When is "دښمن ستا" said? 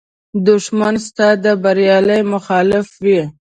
0.47-1.27